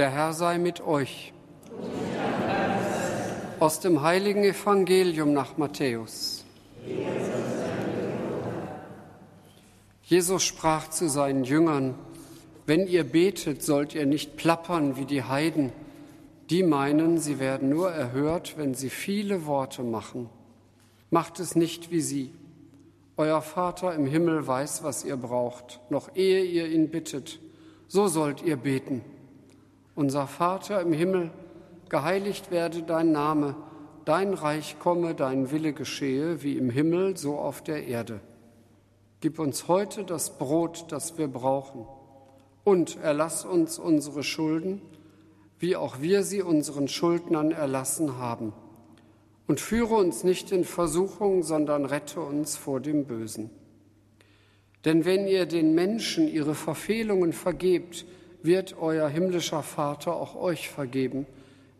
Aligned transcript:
Der 0.00 0.08
Herr 0.08 0.32
sei 0.32 0.56
mit 0.56 0.80
euch. 0.80 1.34
Aus 3.58 3.80
dem 3.80 4.00
heiligen 4.00 4.44
Evangelium 4.44 5.34
nach 5.34 5.58
Matthäus. 5.58 6.42
Jesus 10.04 10.42
sprach 10.42 10.88
zu 10.88 11.10
seinen 11.10 11.44
Jüngern, 11.44 11.96
wenn 12.64 12.86
ihr 12.86 13.04
betet, 13.04 13.62
sollt 13.62 13.94
ihr 13.94 14.06
nicht 14.06 14.38
plappern 14.38 14.96
wie 14.96 15.04
die 15.04 15.22
Heiden. 15.22 15.70
Die 16.48 16.62
meinen, 16.62 17.18
sie 17.18 17.38
werden 17.38 17.68
nur 17.68 17.90
erhört, 17.90 18.54
wenn 18.56 18.72
sie 18.72 18.88
viele 18.88 19.44
Worte 19.44 19.82
machen. 19.82 20.30
Macht 21.10 21.40
es 21.40 21.56
nicht 21.56 21.90
wie 21.90 22.00
sie. 22.00 22.32
Euer 23.18 23.42
Vater 23.42 23.94
im 23.94 24.06
Himmel 24.06 24.46
weiß, 24.46 24.82
was 24.82 25.04
ihr 25.04 25.18
braucht, 25.18 25.78
noch 25.90 26.16
ehe 26.16 26.42
ihr 26.42 26.68
ihn 26.70 26.88
bittet. 26.88 27.38
So 27.86 28.06
sollt 28.08 28.40
ihr 28.40 28.56
beten. 28.56 29.04
Unser 29.94 30.26
Vater 30.26 30.80
im 30.80 30.92
Himmel, 30.92 31.30
geheiligt 31.88 32.50
werde 32.50 32.82
dein 32.82 33.12
Name, 33.12 33.56
dein 34.04 34.34
Reich 34.34 34.78
komme, 34.78 35.14
dein 35.14 35.50
Wille 35.50 35.72
geschehe, 35.72 36.42
wie 36.42 36.56
im 36.56 36.70
Himmel, 36.70 37.16
so 37.16 37.36
auf 37.36 37.62
der 37.62 37.86
Erde. 37.86 38.20
Gib 39.20 39.38
uns 39.38 39.68
heute 39.68 40.04
das 40.04 40.38
Brot, 40.38 40.86
das 40.88 41.18
wir 41.18 41.28
brauchen, 41.28 41.86
und 42.64 42.98
erlass 43.02 43.44
uns 43.44 43.78
unsere 43.78 44.22
Schulden, 44.22 44.80
wie 45.58 45.76
auch 45.76 46.00
wir 46.00 46.22
sie 46.22 46.42
unseren 46.42 46.88
Schuldnern 46.88 47.50
erlassen 47.50 48.16
haben. 48.16 48.52
Und 49.46 49.60
führe 49.60 49.94
uns 49.96 50.24
nicht 50.24 50.52
in 50.52 50.64
Versuchung, 50.64 51.42
sondern 51.42 51.84
rette 51.84 52.20
uns 52.20 52.56
vor 52.56 52.80
dem 52.80 53.04
Bösen. 53.04 53.50
Denn 54.84 55.04
wenn 55.04 55.26
ihr 55.26 55.44
den 55.44 55.74
Menschen 55.74 56.28
ihre 56.28 56.54
Verfehlungen 56.54 57.32
vergebt, 57.32 58.06
wird 58.42 58.76
euer 58.78 59.08
himmlischer 59.08 59.62
Vater 59.62 60.16
auch 60.16 60.34
euch 60.34 60.68
vergeben. 60.68 61.26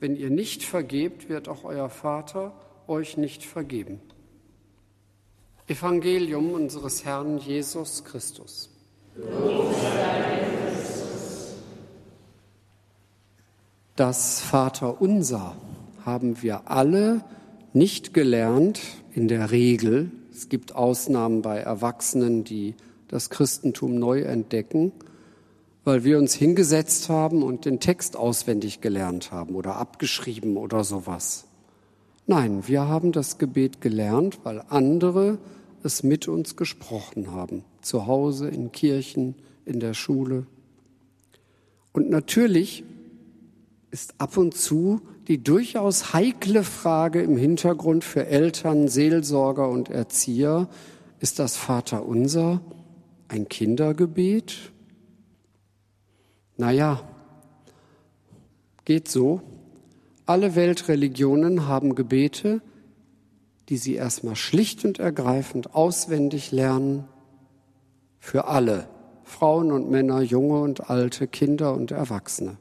Wenn 0.00 0.16
ihr 0.16 0.30
nicht 0.30 0.62
vergebt, 0.62 1.28
wird 1.28 1.48
auch 1.48 1.64
euer 1.64 1.90
Vater 1.90 2.52
euch 2.86 3.16
nicht 3.16 3.44
vergeben. 3.44 4.00
Evangelium 5.66 6.52
unseres 6.52 7.04
Herrn 7.04 7.38
Jesus 7.38 8.04
Christus. 8.04 8.70
Das 13.96 14.40
Vaterunser 14.40 15.56
haben 16.04 16.40
wir 16.42 16.70
alle 16.70 17.24
nicht 17.72 18.14
gelernt 18.14 18.80
in 19.12 19.28
der 19.28 19.50
Regel. 19.50 20.10
Es 20.32 20.48
gibt 20.48 20.74
Ausnahmen 20.74 21.42
bei 21.42 21.58
Erwachsenen, 21.58 22.44
die 22.44 22.74
das 23.08 23.28
Christentum 23.28 23.98
neu 23.98 24.22
entdecken 24.22 24.92
weil 25.88 26.04
wir 26.04 26.18
uns 26.18 26.34
hingesetzt 26.34 27.08
haben 27.08 27.42
und 27.42 27.64
den 27.64 27.80
Text 27.80 28.14
auswendig 28.14 28.82
gelernt 28.82 29.32
haben 29.32 29.54
oder 29.54 29.76
abgeschrieben 29.76 30.58
oder 30.58 30.84
sowas. 30.84 31.46
Nein, 32.26 32.68
wir 32.68 32.86
haben 32.86 33.10
das 33.10 33.38
Gebet 33.38 33.80
gelernt, 33.80 34.40
weil 34.42 34.62
andere 34.68 35.38
es 35.82 36.02
mit 36.02 36.28
uns 36.28 36.56
gesprochen 36.56 37.32
haben, 37.32 37.64
zu 37.80 38.06
Hause, 38.06 38.48
in 38.48 38.70
Kirchen, 38.70 39.34
in 39.64 39.80
der 39.80 39.94
Schule. 39.94 40.46
Und 41.94 42.10
natürlich 42.10 42.84
ist 43.90 44.12
ab 44.18 44.36
und 44.36 44.54
zu 44.54 45.00
die 45.26 45.42
durchaus 45.42 46.12
heikle 46.12 46.64
Frage 46.64 47.22
im 47.22 47.38
Hintergrund 47.38 48.04
für 48.04 48.26
Eltern, 48.26 48.88
Seelsorger 48.88 49.70
und 49.70 49.88
Erzieher, 49.88 50.68
ist 51.18 51.38
das 51.38 51.56
Vaterunser 51.56 52.60
ein 53.28 53.48
Kindergebet 53.48 54.70
naja, 56.58 57.00
geht 58.84 59.08
so. 59.08 59.40
Alle 60.26 60.54
Weltreligionen 60.54 61.66
haben 61.66 61.94
Gebete, 61.94 62.60
die 63.70 63.78
sie 63.78 63.94
erstmal 63.94 64.36
schlicht 64.36 64.84
und 64.84 64.98
ergreifend 64.98 65.74
auswendig 65.74 66.52
lernen, 66.52 67.04
für 68.18 68.46
alle, 68.46 68.88
Frauen 69.22 69.72
und 69.72 69.90
Männer, 69.90 70.20
junge 70.20 70.60
und 70.60 70.90
alte, 70.90 71.28
Kinder 71.28 71.74
und 71.74 71.92
Erwachsene. 71.92 72.58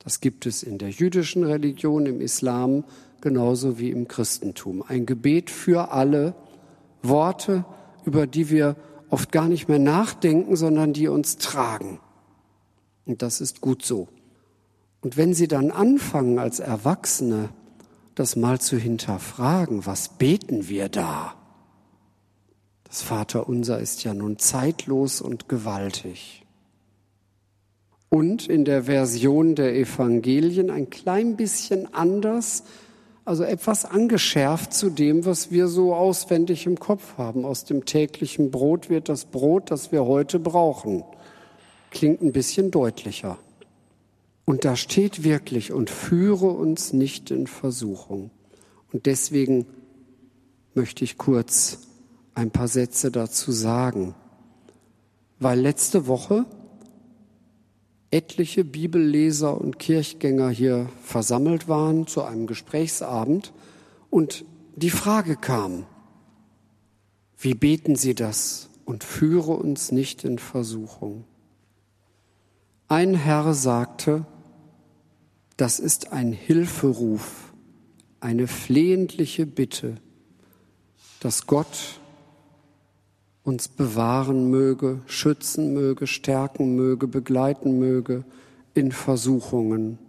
Das 0.00 0.20
gibt 0.20 0.44
es 0.46 0.62
in 0.62 0.78
der 0.78 0.90
jüdischen 0.90 1.44
Religion, 1.44 2.06
im 2.06 2.20
Islam 2.20 2.84
genauso 3.20 3.78
wie 3.78 3.90
im 3.90 4.08
Christentum. 4.08 4.82
Ein 4.86 5.06
Gebet 5.06 5.50
für 5.50 5.92
alle, 5.92 6.34
Worte, 7.02 7.64
über 8.04 8.26
die 8.26 8.50
wir 8.50 8.76
oft 9.10 9.30
gar 9.32 9.48
nicht 9.48 9.68
mehr 9.68 9.78
nachdenken, 9.78 10.56
sondern 10.56 10.92
die 10.92 11.08
uns 11.08 11.36
tragen. 11.36 12.00
Und 13.10 13.22
das 13.22 13.40
ist 13.40 13.60
gut 13.60 13.84
so. 13.84 14.06
Und 15.00 15.16
wenn 15.16 15.34
Sie 15.34 15.48
dann 15.48 15.72
anfangen 15.72 16.38
als 16.38 16.60
Erwachsene, 16.60 17.48
das 18.14 18.36
mal 18.36 18.60
zu 18.60 18.76
hinterfragen, 18.76 19.84
was 19.84 20.10
beten 20.10 20.68
wir 20.68 20.88
da? 20.88 21.34
Das 22.84 23.02
Vaterunser 23.02 23.80
ist 23.80 24.04
ja 24.04 24.14
nun 24.14 24.38
zeitlos 24.38 25.20
und 25.20 25.48
gewaltig. 25.48 26.46
Und 28.10 28.46
in 28.48 28.64
der 28.64 28.84
Version 28.84 29.56
der 29.56 29.74
Evangelien 29.74 30.70
ein 30.70 30.88
klein 30.88 31.34
bisschen 31.36 31.92
anders, 31.92 32.62
also 33.24 33.42
etwas 33.42 33.84
angeschärft 33.84 34.72
zu 34.72 34.88
dem, 34.88 35.24
was 35.24 35.50
wir 35.50 35.66
so 35.66 35.96
auswendig 35.96 36.64
im 36.64 36.78
Kopf 36.78 37.18
haben. 37.18 37.44
Aus 37.44 37.64
dem 37.64 37.86
täglichen 37.86 38.52
Brot 38.52 38.88
wird 38.88 39.08
das 39.08 39.24
Brot, 39.24 39.72
das 39.72 39.90
wir 39.90 40.04
heute 40.04 40.38
brauchen 40.38 41.02
klingt 41.90 42.22
ein 42.22 42.32
bisschen 42.32 42.70
deutlicher. 42.70 43.38
Und 44.44 44.64
da 44.64 44.76
steht 44.76 45.22
wirklich, 45.22 45.72
und 45.72 45.90
führe 45.90 46.48
uns 46.48 46.92
nicht 46.92 47.30
in 47.30 47.46
Versuchung. 47.46 48.30
Und 48.92 49.06
deswegen 49.06 49.66
möchte 50.74 51.04
ich 51.04 51.18
kurz 51.18 51.78
ein 52.34 52.50
paar 52.50 52.68
Sätze 52.68 53.10
dazu 53.10 53.52
sagen, 53.52 54.14
weil 55.38 55.60
letzte 55.60 56.06
Woche 56.06 56.46
etliche 58.10 58.64
Bibelleser 58.64 59.60
und 59.60 59.78
Kirchgänger 59.78 60.50
hier 60.50 60.88
versammelt 61.02 61.68
waren 61.68 62.06
zu 62.06 62.22
einem 62.22 62.46
Gesprächsabend 62.46 63.52
und 64.10 64.44
die 64.76 64.90
Frage 64.90 65.36
kam, 65.36 65.86
wie 67.38 67.54
beten 67.54 67.96
Sie 67.96 68.14
das 68.14 68.68
und 68.84 69.04
führe 69.04 69.52
uns 69.52 69.92
nicht 69.92 70.24
in 70.24 70.38
Versuchung? 70.38 71.24
Ein 72.90 73.14
Herr 73.14 73.54
sagte, 73.54 74.26
das 75.56 75.78
ist 75.78 76.12
ein 76.12 76.32
Hilferuf, 76.32 77.52
eine 78.18 78.48
flehentliche 78.48 79.46
Bitte, 79.46 79.94
dass 81.20 81.46
Gott 81.46 82.00
uns 83.44 83.68
bewahren 83.68 84.50
möge, 84.50 85.02
schützen 85.06 85.72
möge, 85.72 86.08
stärken 86.08 86.74
möge, 86.74 87.06
begleiten 87.06 87.78
möge 87.78 88.24
in 88.74 88.90
Versuchungen. 88.90 90.00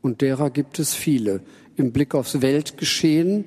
Und 0.00 0.20
derer 0.20 0.50
gibt 0.50 0.78
es 0.78 0.94
viele. 0.94 1.40
Im 1.74 1.90
Blick 1.90 2.14
aufs 2.14 2.40
Weltgeschehen, 2.40 3.44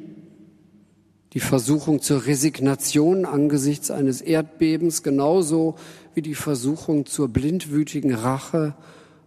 die 1.34 1.40
Versuchung 1.40 2.02
zur 2.02 2.28
Resignation 2.28 3.26
angesichts 3.26 3.90
eines 3.90 4.22
Erdbebens, 4.22 5.02
genauso 5.02 5.76
wie 6.14 6.22
die 6.22 6.36
Versuchung 6.36 7.08
zur 7.08 7.28
blindwütigen 7.28 8.14
Rache 8.14 8.76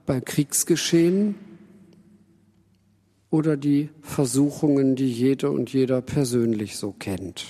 bei 0.07 0.21
Kriegsgeschehen 0.21 1.35
oder 3.29 3.57
die 3.57 3.89
Versuchungen, 4.03 4.95
die 4.95 5.11
jede 5.11 5.51
und 5.51 5.73
jeder 5.73 6.01
persönlich 6.01 6.77
so 6.77 6.93
kennt. 6.93 7.45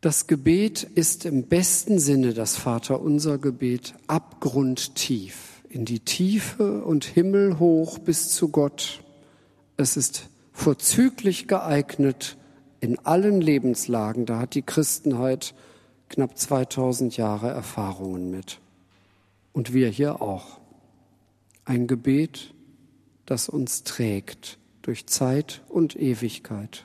Das 0.00 0.26
Gebet 0.26 0.82
ist 0.82 1.26
im 1.26 1.44
besten 1.44 1.98
Sinne 1.98 2.32
das 2.32 2.56
Vaterunser 2.56 3.36
Gebet 3.36 3.94
abgrundtief, 4.06 5.62
in 5.68 5.84
die 5.84 6.00
Tiefe 6.00 6.82
und 6.84 7.04
himmelhoch 7.04 7.98
bis 7.98 8.30
zu 8.30 8.48
Gott. 8.48 9.02
Es 9.76 9.98
ist 9.98 10.30
vorzüglich 10.52 11.46
geeignet 11.48 12.38
in 12.82 12.98
allen 13.06 13.40
Lebenslagen, 13.40 14.26
da 14.26 14.40
hat 14.40 14.56
die 14.56 14.62
Christenheit 14.62 15.54
knapp 16.08 16.36
2000 16.36 17.16
Jahre 17.16 17.48
Erfahrungen 17.48 18.28
mit. 18.28 18.58
Und 19.52 19.72
wir 19.72 19.88
hier 19.88 20.20
auch. 20.20 20.58
Ein 21.64 21.86
Gebet, 21.86 22.52
das 23.24 23.48
uns 23.48 23.84
trägt 23.84 24.58
durch 24.82 25.06
Zeit 25.06 25.62
und 25.68 25.94
Ewigkeit. 25.94 26.84